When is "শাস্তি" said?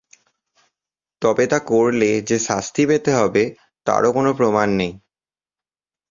2.39-2.83